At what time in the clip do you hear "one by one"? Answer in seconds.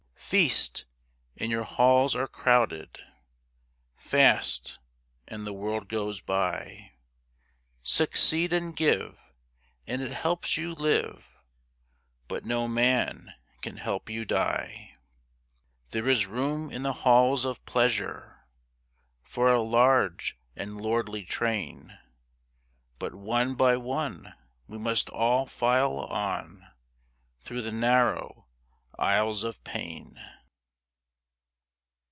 23.13-24.33